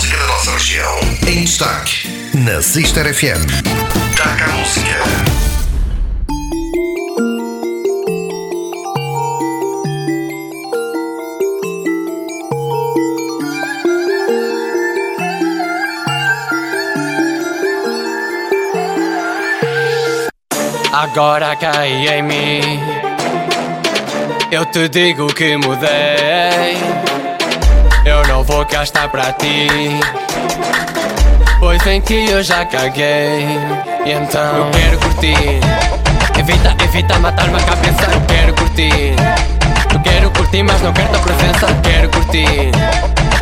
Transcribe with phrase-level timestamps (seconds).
[0.00, 1.00] música da nossa região.
[1.28, 3.44] Em destaque, na Sister FM.
[4.16, 4.88] Taca a música.
[20.90, 22.80] Agora cai em mim.
[24.50, 27.09] Eu te digo que mudei.
[28.50, 29.68] Vou cá estar para ti.
[31.60, 33.46] Pois em que eu já caguei.
[34.04, 35.60] E então eu quero curtir.
[36.36, 38.10] Evita, evita matar-me a cabeça.
[38.12, 39.14] Eu quero curtir.
[39.94, 41.66] Eu quero curtir, mas não quero tua presença.
[41.66, 42.72] Eu quero curtir.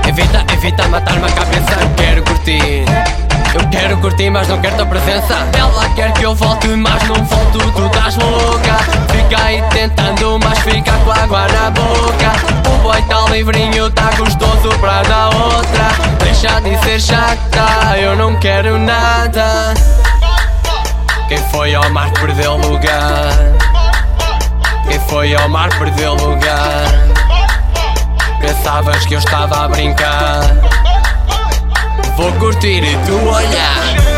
[0.06, 1.72] Evita, evita matar-me a cabeça.
[1.80, 3.17] Eu quero curtir.
[3.58, 5.34] Eu quero curtir, mas não quero tua presença.
[5.58, 7.58] Ela quer que eu volte, mas não volto.
[7.58, 8.76] Tu estás louca.
[9.10, 12.68] Fica aí tentando, mas fica com água na boca.
[12.68, 15.88] O boy tá livrinho, tá gostoso pra dar outra.
[16.22, 19.74] Deixa de ser chata, eu não quero nada.
[21.26, 23.32] Quem foi ao mar perdeu lugar.
[24.88, 26.86] Quem foi ao mar perdeu lugar.
[28.40, 30.40] Pensavas que eu estava a brincar.
[32.18, 34.17] Vou curtir e tu olhar.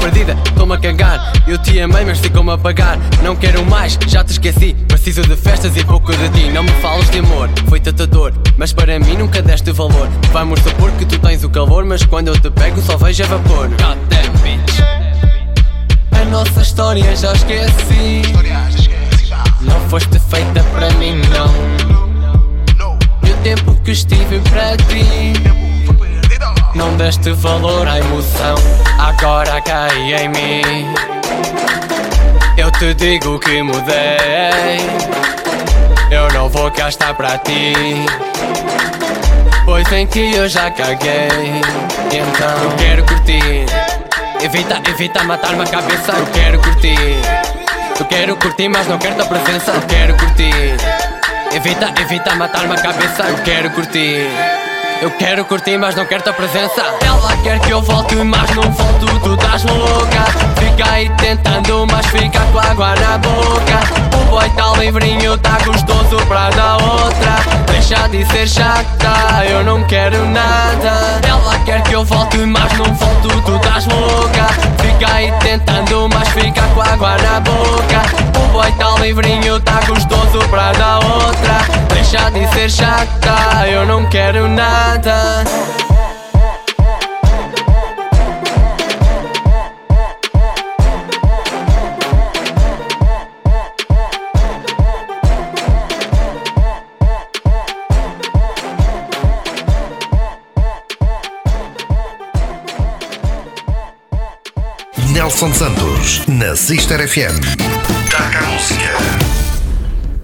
[0.00, 1.32] perdida, estou-me a cagar.
[1.46, 2.98] Eu te amei, mas ficou-me a pagar.
[3.22, 4.74] Não quero mais, já te esqueci.
[4.88, 6.50] Preciso de festas e pouco de ti.
[6.50, 8.32] Não me falas de amor, foi tentador.
[8.56, 10.08] Mas para mim nunca deste valor.
[10.32, 13.26] Vamos supor que tu tens o calor, mas quando eu te pego só vejo a
[13.26, 13.68] vapor.
[13.68, 14.80] God damn, bitch.
[16.12, 18.22] A nossa história já esqueci.
[19.60, 21.50] Não foste feita para mim, não.
[23.28, 25.69] E o tempo que estive para ti.
[26.74, 28.54] Não deste valor à emoção,
[28.98, 30.94] agora cai em mim.
[32.56, 34.78] Eu te digo que mudei.
[36.10, 37.74] Eu não vou cá estar para ti.
[39.64, 41.28] Pois em que eu já caguei.
[42.12, 43.66] Então eu quero curtir.
[44.40, 46.12] Evita, evita matar-me a cabeça.
[46.12, 47.16] Eu quero curtir.
[47.98, 49.72] Eu quero curtir, mas não quero tua presença.
[49.72, 50.76] Eu quero curtir.
[51.52, 53.24] Evita, evita matar-me a cabeça.
[53.24, 54.69] Eu quero curtir.
[55.00, 56.82] Eu quero curtir, mas não quero tua presença.
[57.02, 59.20] Ela quer que eu volte, mas não volto.
[59.20, 60.24] Tu estás louca.
[60.58, 64.09] Fica aí tentando, mas fica com água na boca.
[64.80, 67.36] Livrinho, tá gostoso pra dar outra.
[67.70, 71.20] Deixa de ser chata, eu não quero nada.
[71.28, 73.28] Ela quer que eu volte, mas não volto.
[73.42, 74.46] Tu estás louca.
[74.78, 78.40] Fica aí tentando, mas fica com água na boca.
[78.42, 81.58] O boy tá livrinho, tá gostoso pra dar outra.
[81.92, 85.44] Deixa de ser chata, eu não quero nada.
[105.40, 107.40] Nelson Santos, na Sister FM.
[108.10, 108.90] Taca a música.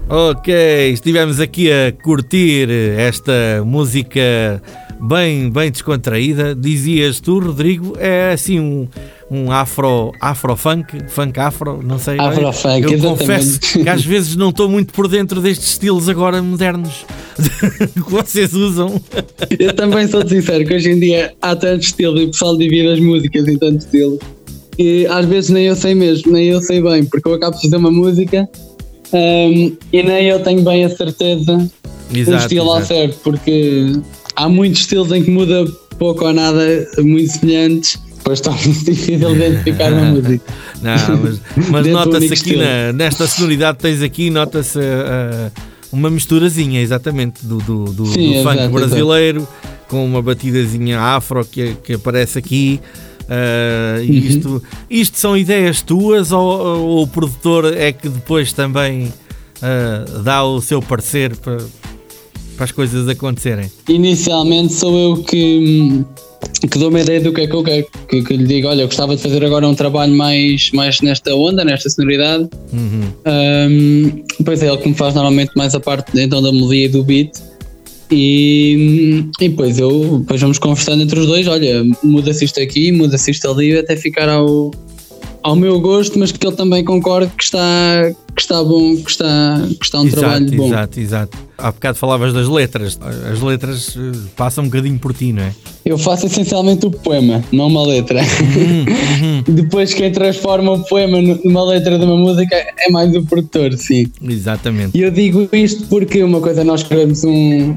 [0.09, 2.69] Ok, estivemos aqui a curtir
[2.99, 4.61] esta música
[5.01, 6.53] bem, bem descontraída.
[6.53, 8.87] Dizias tu, Rodrigo, é assim um,
[9.31, 12.19] um afro, afro funk, funk afro, não sei.
[12.19, 13.19] Afro funk, Eu exatamente.
[13.19, 17.07] confesso que às vezes não estou muito por dentro destes estilos agora modernos
[17.91, 19.01] que vocês usam.
[19.57, 22.89] Eu também sou sincero que hoje em dia há tanto estilo e o pessoal divide
[22.89, 24.19] as músicas em tanto estilo
[24.77, 27.61] e às vezes nem eu sei mesmo, nem eu sei bem, porque eu acabo de
[27.63, 28.47] fazer uma música
[29.13, 31.57] hum, e nem eu tenho bem a certeza
[32.11, 32.87] do Exato, estilo ao exato.
[32.93, 33.93] certo, porque
[34.35, 35.65] há muitos estilos em que muda
[35.97, 40.43] pouco ou nada, muito semelhantes, depois está muito difícil identificar uma música.
[40.81, 42.61] Não, mas, mas do nota-se aqui estilo.
[42.61, 45.51] na- nesta sonoridade que tens aqui, nota-se ah,
[45.91, 49.47] uma misturazinha exatamente do, do, do- Sim, do funk exato, brasileiro
[49.87, 52.79] com uma batidazinha afro que, que aparece aqui.
[53.29, 54.17] E Uhum.
[54.17, 59.11] isto, isto são ideias tuas ou, ou o produtor é que depois também
[59.61, 61.57] ah, dá o seu parecer para,
[62.55, 63.71] para as coisas acontecerem?
[63.89, 66.03] Inicialmente sou eu que,
[66.69, 68.81] que dou uma ideia do que é que eu quero, que, que lhe digo, olha,
[68.81, 72.49] eu gostava de fazer agora um trabalho mais, mais nesta onda, nesta sonoridade.
[72.71, 73.11] Uhum.
[73.25, 76.89] Um, depois é ele que me faz normalmente mais a parte então da melodia e
[76.89, 77.31] do beat.
[78.09, 83.31] E, e depois eu depois vamos conversando entre os dois, olha, muda-se isto aqui, muda-se
[83.31, 84.71] isto ali, até ficar ao,
[85.43, 89.61] ao meu gosto, mas que ele também concorde que está, que está bom, que está,
[89.79, 90.67] que está um exato, trabalho bom.
[90.67, 91.37] exato, exato.
[91.57, 92.99] Há bocado falavas das letras.
[93.31, 95.53] As letras eh, passam um bocadinho por ti, não é?
[95.85, 98.21] Eu faço essencialmente o poema, não uma letra.
[98.21, 103.73] Uhum, Depois quem transforma o poema numa letra de uma música é mais o produtor,
[103.73, 104.11] sim.
[104.21, 104.97] Exatamente.
[104.97, 107.75] E eu digo isto porque uma coisa nós escrevemos um,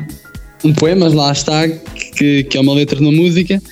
[0.64, 3.62] um poema, lá está, que, que é uma letra de uma música,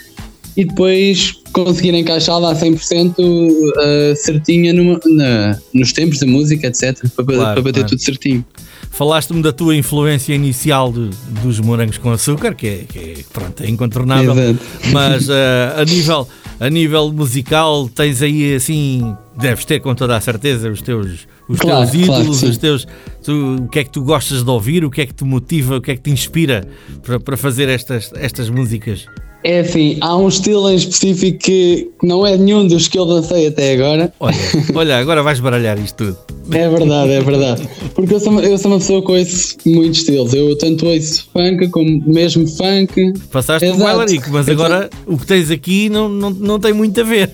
[0.56, 6.98] e depois conseguir encaixá-la a 100% uh, certinha numa, na, nos tempos da música, etc.
[7.14, 7.88] Para, Claro, para bater claro.
[7.88, 8.44] tudo certinho.
[8.90, 11.10] Falaste-me da tua influência inicial de-
[11.42, 14.32] dos morangos com açúcar, que é, que é, pronto, é incontornável.
[14.36, 14.58] Exato.
[14.92, 16.28] Mas eh, a, nível,
[16.58, 21.58] a nível musical, tens aí assim, deves ter com toda a certeza os teus, os
[21.60, 22.48] Claro, teus claro ídolos, sim.
[22.48, 22.86] os teus,
[23.22, 25.76] tu- o que é que tu gostas de ouvir, o que é que te motiva,
[25.76, 26.66] o que é que te inspira
[27.04, 29.04] para, para fazer estas, estas músicas.
[29.44, 33.46] É assim, há um estilo em específico que não é nenhum dos que eu dancei
[33.46, 34.12] até agora.
[34.18, 34.36] Olha,
[34.74, 36.18] olha, agora vais baralhar isto tudo.
[36.50, 37.68] É verdade, é verdade.
[37.94, 40.32] Porque eu sou, uma- eu sou uma pessoa que ouço muitos estilos.
[40.34, 43.12] Eu tanto ouço funk como mesmo funk.
[43.30, 43.84] Passaste por Exato.
[43.84, 44.64] bailarico, mas Exato.
[44.64, 47.30] agora o que tens aqui não, não, não tem muito a ver.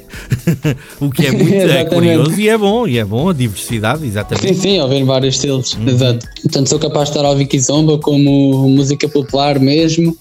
[1.00, 4.54] o que é muito é curioso e é bom, e é bom a diversidade, exatamente.
[4.54, 5.72] Sim, sim, ouvir vários estilos.
[5.74, 5.88] Uhum.
[5.88, 6.26] Exato.
[6.52, 10.14] Tanto sou capaz de estar a ouvir kizomba como música popular mesmo.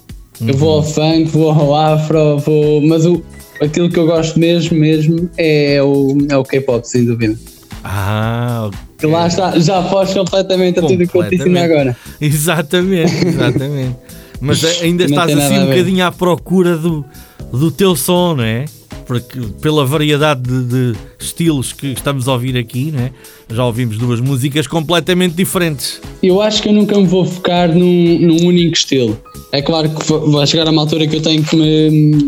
[0.45, 0.75] Eu vou Uhum.
[0.77, 2.81] ao funk, vou ao afro, vou.
[2.81, 3.23] Mas o,
[3.61, 7.37] aquilo que eu gosto mesmo, mesmo é o, é o K-pop, sem dúvida.
[7.83, 8.79] Ah, ok.
[8.97, 11.95] Que lá está, já foge completamente a tudo o que eu te ensino agora.
[12.21, 13.95] Exatamente, exatamente.
[14.39, 17.03] Mas ainda estás assim um bocadinho à procura do,
[17.51, 18.65] do teu som, não é?
[19.05, 20.63] Porque pela variedade de,
[20.93, 23.11] de estilos que estamos a ouvir aqui, não é?
[23.51, 25.99] já ouvimos duas músicas completamente diferentes.
[26.21, 29.19] Eu acho que eu nunca me vou focar num, num único estilo.
[29.51, 32.27] É claro que va- vai chegar a uma altura que eu tenho que me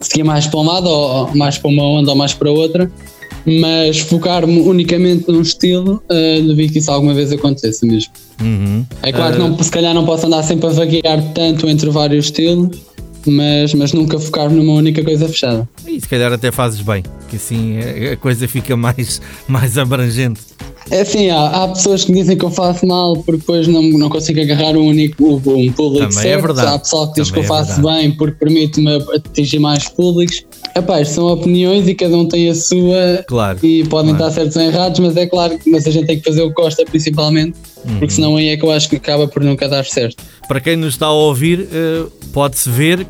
[0.00, 2.90] seguir mais para um lado, ou mais para uma onda, ou mais para outra,
[3.46, 8.12] mas focar-me unicamente num estilo, uh, duvido que isso alguma vez aconteça mesmo.
[8.40, 8.84] Uhum.
[9.02, 9.48] É claro que Ah.
[9.48, 12.78] não, se calhar não posso andar sempre a vaguear tanto entre vários estilos,
[13.30, 15.68] mas, mas nunca focar-me numa única coisa fechada.
[15.86, 17.78] E se calhar até fazes bem, que assim
[18.12, 20.40] a coisa fica mais, mais abrangente.
[20.90, 24.10] É assim, há, há pessoas que dizem que eu faço mal porque depois não, não
[24.10, 25.40] consigo agarrar um único um
[25.72, 25.76] público
[26.08, 26.42] Também é certo.
[26.42, 26.74] verdade.
[26.74, 28.02] Há pessoal que diz Também que eu é faço verdade.
[28.02, 30.44] bem porque permite-me atingir mais públicos.
[30.76, 34.28] Epá, isto são opiniões e cada um tem a sua Claro, e podem claro.
[34.30, 36.48] estar certos ou errados, mas é claro que mas a gente tem que fazer o
[36.48, 37.98] que gosta principalmente, Uhum.
[37.98, 40.16] porque senão aí é que eu acho que acaba por nunca dar certo.
[40.48, 43.06] Para quem nos está a ouvir, eh, pode-se ver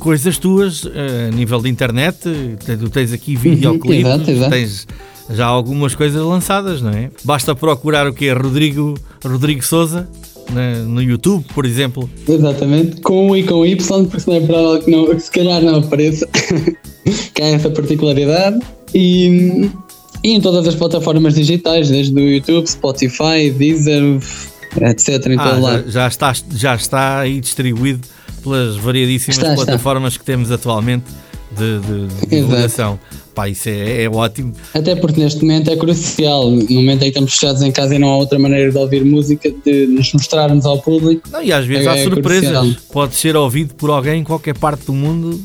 [0.00, 2.16] coisas tuas eh, a nível de internet.
[2.26, 4.50] eh, Tu tens aqui videoclipes, Uhum, exato, exato.
[4.50, 4.86] tens
[5.30, 7.10] já algumas coisas lançadas, não é?
[7.24, 8.94] Basta procurar o que é Rodrigo,
[9.24, 10.08] Rodrigo Souza
[10.52, 12.08] na- no YouTube, por exemplo.
[12.28, 15.60] Exatamente, com U e com Y, porque senão é provável que, não, que se calhar
[15.62, 16.26] não apareça,
[17.36, 18.58] que há essa particularidade.
[18.94, 19.70] E,
[20.24, 24.02] e em todas as plataformas digitais, desde o YouTube, Spotify, Deezer,
[24.80, 25.26] etc.
[25.26, 28.00] Em Ah, todo já, já está, já está aí distribuído
[28.42, 29.64] pelas variadíssimas Está, está.
[29.64, 31.04] plataformas que temos atualmente
[31.56, 32.98] de, de- de divulgação.
[33.34, 34.54] Pá, isso é, é ótimo.
[34.72, 37.98] Até porque neste momento é crucial, no momento em que estamos fechados em casa e
[37.98, 41.28] não há outra maneira de ouvir música, de nos mostrarmos ao público.
[41.30, 42.76] Não, e às vezes É- há surpresas.
[42.90, 45.38] Pode ser ouvido por alguém em qualquer parte do mundo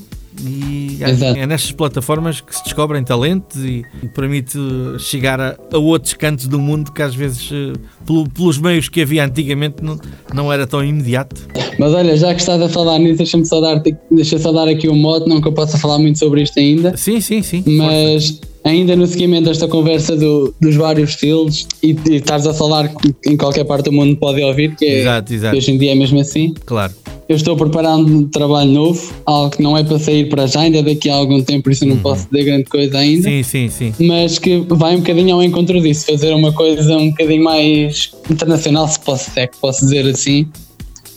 [0.46, 4.58] e é- nestas plataformas que se descobrem talentos e, e permite
[5.00, 7.74] chegar a, a outros cantos do mundo que às vezes, eh,
[8.06, 10.00] pelo- pelos meios que havia antigamente, não,
[10.34, 11.42] não era tão imediato.
[11.80, 14.90] Mas olha, já que estás a falar nisso, deixa-me só dar, deixa só dar aqui
[14.90, 16.96] um mote, não que eu possa falar muito sobre isto ainda.
[16.98, 17.64] Sim, sim, sim.
[17.66, 22.90] Mas ainda no seguimento desta conversa do- dos vários estilos e, e estás a falar
[22.90, 25.52] que em qualquer parte do mundo pode ouvir, que é, Exato, exato.
[25.54, 26.54] que hoje em dia é mesmo assim.
[26.66, 26.94] Claro.
[27.30, 30.84] Eu estou preparando um trabalho novo, algo que não é para sair para já, ainda
[30.84, 33.24] daqui a algum tempo, por isso não posso dizer grande coisa ainda.
[33.30, 33.94] Sim, sim, sim.
[34.06, 38.86] Mas que vai um bocadinho ao encontro disso, fazer uma coisa um bocadinho mais internacional,
[38.88, 40.46] se, posso, se é que posso dizer assim,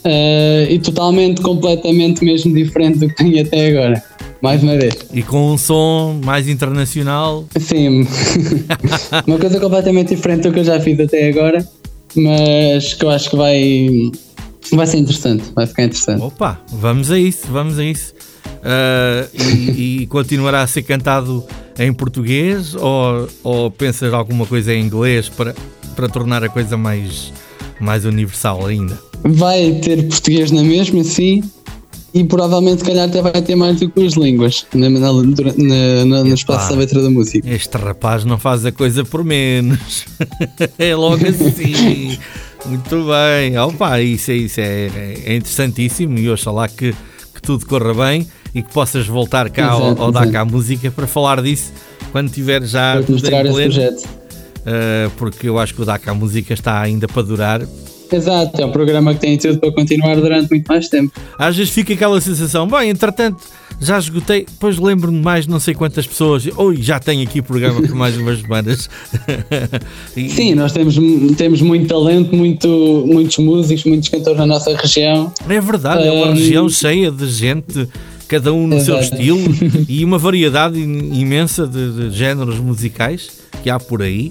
[0.04, 4.02] Eh, e totalmente, completamente mesmo diferente do que tenho até agora.
[4.42, 4.94] Mais uma vez.
[5.12, 7.46] E com um som mais internacional.
[7.58, 8.06] Sim,
[9.26, 11.66] uma coisa completamente diferente do que eu já fiz até agora,
[12.14, 13.88] mas que eu acho que vai,
[14.72, 16.22] vai ser interessante, vai ficar interessante.
[16.22, 18.12] Opa, vamos a isso, vamos a isso.
[18.62, 21.44] Ah, e, e continuará a ser cantado
[21.78, 25.54] em português ou, ou pensas alguma coisa em inglês para,
[25.94, 27.32] para tornar a coisa mais,
[27.78, 28.98] mais universal ainda?
[29.24, 31.42] Vai ter português na mesma, sim,
[32.12, 36.04] e provavelmente, se calhar, até vai ter mais do que duas línguas na, na, na-
[36.04, 37.48] na- no espaço da letra da música.
[37.50, 40.04] Este rapaz não faz a coisa por menos.
[40.78, 42.18] é logo assim.
[42.66, 43.58] Muito bem.
[43.58, 44.90] Opa, isso, é- isso é,
[45.24, 46.92] é interessantíssimo e oxalá que,
[47.34, 50.26] que tudo corra bem e que possas voltar cá ao, Exato, ao exato.
[50.26, 51.72] Dakar Música para falar disso
[52.12, 54.04] quando tiver já Para mostrar esse projeto.
[54.04, 57.62] uh, porque eu acho que o Dakar Música está ainda para durar.
[58.12, 61.12] Exato, é um programa que tem tudo para continuar durante muito mais tempo.
[61.38, 63.38] Às vezes fica aquela sensação, bem, entretanto
[63.80, 67.94] já esgotei, depois lembro-me mais não sei quantas pessoas, oi, já tenho aqui programa por
[67.94, 68.88] mais umas semanas.
[70.16, 70.96] E- Sim, nós temos,
[71.36, 72.68] temos muito talento, muito,
[73.06, 75.32] muitos músicos, muitos cantores na nossa região.
[75.48, 77.88] É verdade, é uma região cheia de gente,
[78.28, 79.40] cada um no seu estilo
[79.88, 83.28] e uma variedade im- imensa de, de géneros musicais
[83.62, 84.30] que há por aí.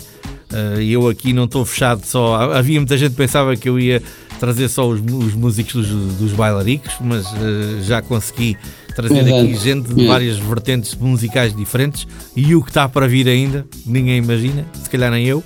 [0.54, 2.36] Uh, eu aqui não estou fechado só.
[2.54, 4.02] Havia muita gente que pensava que eu ia
[4.40, 8.56] trazer só os, os músicos dos, dos bailaricos, mas uh, já consegui
[8.94, 9.36] trazer Exato.
[9.36, 14.18] aqui gente de várias vertentes musicais diferentes e o que está para vir ainda, ninguém
[14.18, 15.44] imagina, se calhar nem eu.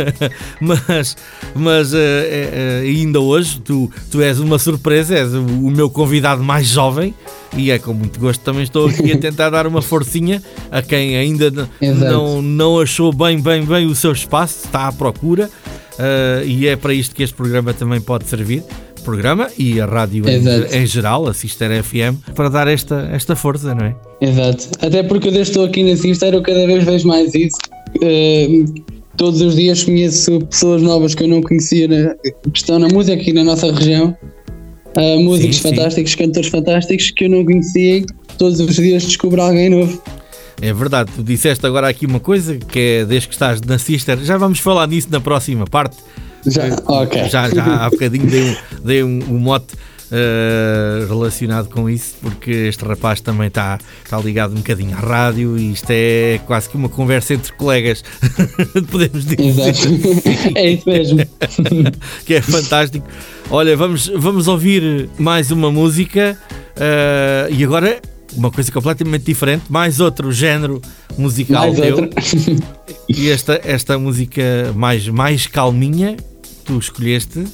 [0.60, 1.16] mas
[1.54, 6.42] mas uh, eh, ainda hoje tu, tu és uma surpresa, és o, o meu convidado
[6.42, 7.14] mais jovem
[7.56, 11.16] e é com muito gosto também estou aqui a tentar dar uma forcinha a quem
[11.16, 15.50] ainda não, não achou bem, bem, bem o seu espaço, está à procura
[15.98, 18.62] uh, e é para isto que este programa também pode servir.
[19.02, 23.74] Programa e a rádio em, em geral, a Sister FM, para dar esta, esta força,
[23.74, 23.94] não é?
[24.20, 24.68] Exato.
[24.80, 27.56] Até porque eu desde que estou aqui na Sister, eu cada vez vejo mais isso.
[28.02, 28.64] Eh,
[29.16, 33.14] todos os dias conheço pessoas novas que eu não conhecia, na- que estão na música
[33.20, 34.16] aqui na nossa região.
[34.96, 35.74] Eh, músicos Sim, sim.
[35.76, 38.06] fantásticos, cantores fantásticos que eu não conhecia e
[38.38, 40.02] todos os dias descubro alguém novo.
[40.60, 44.18] É verdade, tu disseste agora aqui uma coisa que é desde que estás na Sister,
[44.22, 45.96] já vamos falar nisso na próxima parte.
[46.46, 46.68] Já.
[47.28, 49.74] Já, já há bocadinho dei um, dei um, um mote
[50.14, 55.56] eh, relacionado com isso, porque este rapaz também está está ligado um bocadinho à rádio
[55.56, 58.04] e isto é quase que uma conversa entre colegas,
[58.92, 59.40] podemos dizer.
[59.40, 59.88] Exato.
[60.54, 61.20] é isso mesmo.
[62.26, 63.08] que é fantástico.
[63.48, 66.36] Olha, vamos, vamos ouvir mais uma música
[66.76, 67.98] eh, e agora
[68.36, 70.82] uma coisa completamente diferente, mais outro género
[71.16, 72.10] musical Mais teu.
[73.08, 74.42] E esta, esta música
[74.74, 76.16] mais, mais calminha,
[76.72, 77.44] tu escolheste,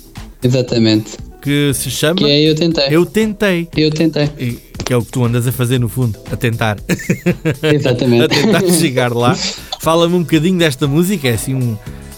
[0.42, 1.16] Exatamente.
[1.42, 2.84] que se chama Que é eu tentei.
[2.90, 3.68] Eu Tentei.
[3.76, 4.30] Eu tentei.
[4.38, 6.78] E- Que é o que tu andas a fazer no fundo, a tentar.
[7.62, 8.24] Exatamente.
[8.24, 9.36] a tentar chegar lá.
[9.80, 11.76] Fala-me um bocadinho desta música, é assim um.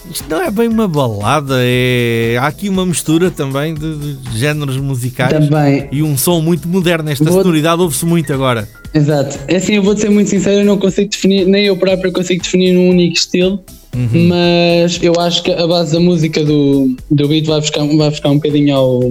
[0.09, 2.37] Isto não é bem uma balada, é.
[2.39, 5.87] Há aqui uma mistura também de, de géneros musicais Também.
[5.91, 7.09] e um som muito moderno.
[7.09, 8.67] Esta Vou- sonoridade ouve-se muito agora.
[8.93, 9.37] Exato.
[9.47, 12.43] É assim, eu vou ser muito sincero, eu não consigo definir, nem eu próprio consigo
[12.43, 13.63] definir um único estilo,
[13.95, 14.27] Uhum.
[14.29, 18.29] mas eu acho que a base da música do, do beat vai buscar, vai buscar
[18.29, 19.01] um bocadinho ao,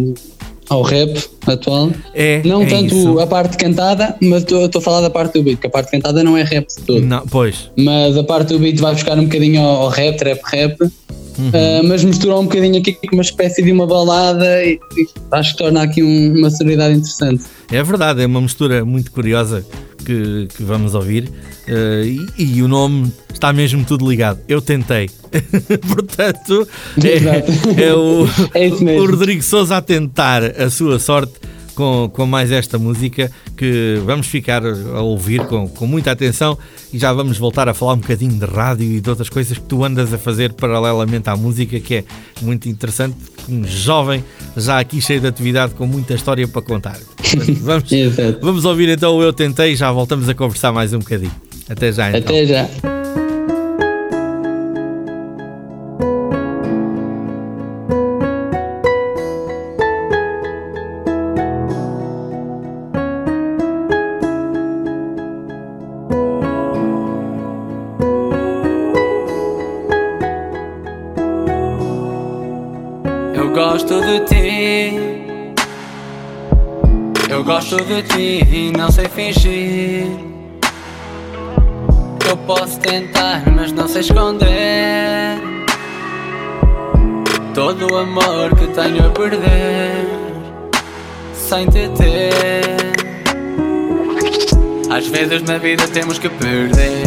[0.70, 1.90] ao rap atual.
[2.14, 3.18] É, Não é tanto isso.
[3.18, 6.22] a parte cantada, mas estou a falar da parte do beat, que a parte cantada
[6.24, 7.02] não é rap de todo.
[7.04, 7.70] Não, pois.
[7.76, 10.76] Mas a parte do beat vai buscar um bocadinho ao, ao rap, trap rap,
[11.38, 11.50] Uhum.
[11.54, 15.52] ah, mas mistura um bocadinho aqui com uma espécie de uma balada e, e acho
[15.52, 17.44] que torna aqui um- uma sonoridade interessante.
[17.72, 19.64] É verdade, é uma mistura muito curiosa
[20.04, 21.30] que, que vamos ouvir
[21.66, 24.40] eh, e, e o nome está mesmo tudo ligado.
[24.48, 25.08] Eu tentei.
[25.88, 26.68] Portanto,
[27.02, 28.68] é, é o, É
[29.00, 31.34] o Rodrigo Souza a tentar a sua sorte
[31.74, 36.58] com, com mais esta música que vamos ficar a ouvir com, com muita atenção
[36.92, 39.64] e já vamos voltar a falar um bocadinho de rádio e de outras coisas que
[39.64, 42.04] tu andas a fazer paralelamente à música, que é
[42.42, 43.16] muito interessante.
[43.48, 44.22] Um jovem
[44.56, 46.98] já aqui cheio de atividade com muita história para contar.
[47.60, 47.84] Vamos,
[48.40, 51.32] vamos ouvir então o Eu Tentei e já voltamos a conversar mais um bocadinho.
[51.68, 52.20] Até já então.
[52.20, 52.99] Até já.
[77.40, 80.06] Eu gosto de ti e não sei fingir.
[82.28, 85.40] Eu posso tentar, mas não sei esconder.
[87.54, 90.06] Todo o amor que tenho a perder.
[91.32, 92.76] Sem te ter.
[94.90, 97.06] Às vezes na vida temos que perder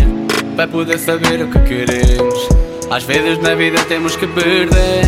[0.55, 2.49] para poder saber o que queremos.
[2.89, 5.05] Às vezes na vida temos que perder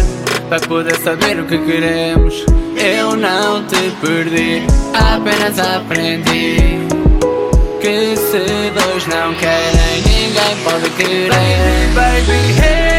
[0.48, 2.46] para poder saber o que queremos.
[2.76, 4.64] Eu não te perdi,
[4.94, 6.86] apenas aprendi
[7.82, 11.30] que se dois não querem, ninguém pode querer.
[11.94, 12.95] Baby, eu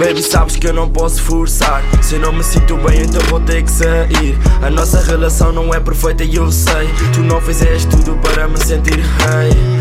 [0.00, 1.82] Baby, sabes que eu não posso forçar.
[2.02, 4.38] Se eu não me sinto bem, então vou ter que sair.
[4.62, 6.88] A nossa relação não é perfeita e eu sei.
[7.12, 9.79] Tu não fizeste tudo para me sentir rei.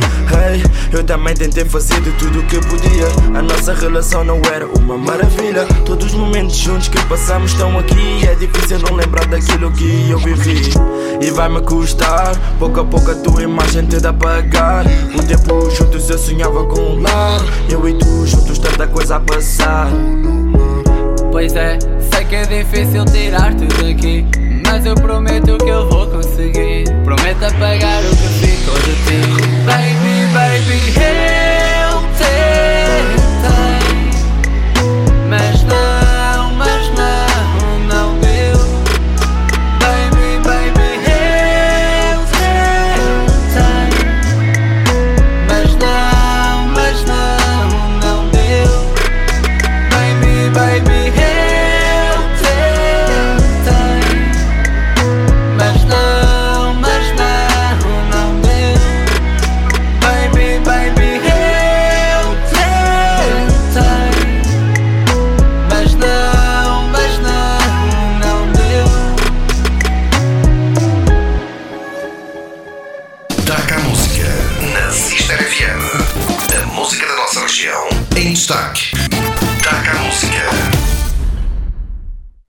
[0.91, 3.05] Eu também tentei fazer de tudo o que podia.
[3.37, 5.65] A nossa relação não era uma maravilha.
[5.85, 8.27] Todos os momentos juntos que passamos estão aqui.
[8.27, 10.71] É difícil não lembrar daquilo que eu vivi.
[11.21, 14.85] E vai-me custar, pouco a pouco a tua imagem te dá pagar.
[15.13, 17.39] Um tempo juntos eu sonhava com um lar.
[17.69, 19.89] Eu e tu juntos, tanta coisa a passar.
[21.31, 21.77] Pois é,
[22.11, 24.25] sei que é difícil tirar-te daqui.
[24.65, 26.85] Mas eu prometo que eu vou conseguir.
[27.03, 29.49] Prometo apagar o que ficou de ti.
[29.65, 31.38] Baby, baby, eu